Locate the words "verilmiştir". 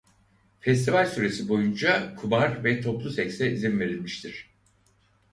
3.79-4.49